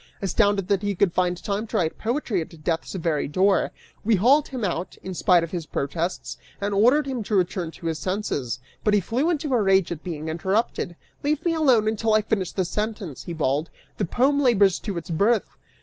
Astounded 0.19 0.67
that 0.67 0.81
he 0.81 0.95
could 0.95 1.13
find 1.13 1.37
time 1.43 1.67
to 1.67 1.77
write 1.77 1.99
poetry 1.99 2.41
at 2.41 2.63
death's 2.63 2.95
very 2.95 3.27
door, 3.27 3.69
we 4.03 4.15
hauled 4.15 4.47
him 4.47 4.65
out, 4.65 4.97
in 5.03 5.13
spite 5.13 5.43
of 5.43 5.51
his 5.51 5.67
protests, 5.67 6.37
and 6.59 6.73
ordered 6.73 7.05
him 7.05 7.21
to 7.21 7.35
return 7.35 7.69
to 7.69 7.85
his 7.85 7.99
senses, 7.99 8.57
but 8.83 8.95
he 8.95 8.99
flew 8.99 9.29
into 9.29 9.53
a 9.53 9.61
rage 9.61 9.91
at 9.91 10.01
being 10.03 10.27
interrupted; 10.27 10.95
"Leave 11.21 11.45
me 11.45 11.53
alone 11.53 11.87
until 11.87 12.15
I 12.15 12.23
finish 12.23 12.51
this 12.51 12.71
sentence," 12.71 13.25
he 13.25 13.33
bawled; 13.33 13.69
"the 13.97 14.05
poem 14.05 14.41
labors 14.41 14.79
to 14.79 14.97
its 14.97 15.11
birth." 15.11 15.55